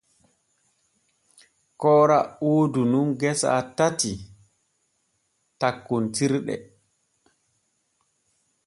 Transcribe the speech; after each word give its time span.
Koora 1.81 2.19
woodu 2.45 2.81
nun 2.91 3.07
gesa 3.21 3.47
kanje 3.51 3.69
tati 3.77 4.11
tokkontirɗe. 5.59 6.55